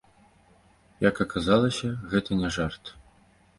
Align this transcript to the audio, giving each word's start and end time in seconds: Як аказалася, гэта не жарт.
Як 1.09 1.21
аказалася, 1.27 1.93
гэта 2.17 2.41
не 2.43 2.53
жарт. 2.59 2.83